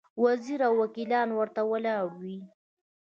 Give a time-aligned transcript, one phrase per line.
[0.23, 2.37] وزیران او وکیلان ورته ولاړ وي.